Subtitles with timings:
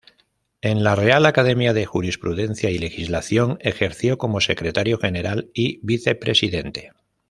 [0.63, 6.93] En la Real Academia de Jurisprudencia y Legislación, ejerció como secretario general y vicepresidente.